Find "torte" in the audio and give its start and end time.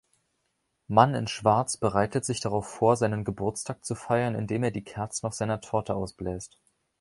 5.61-5.93